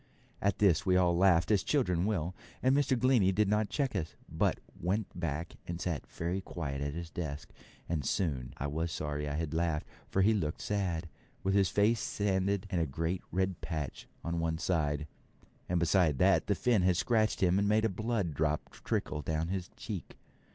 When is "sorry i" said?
8.91-9.35